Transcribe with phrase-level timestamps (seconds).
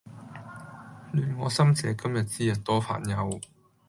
[1.13, 3.39] 亂我心者，今日之日多煩憂！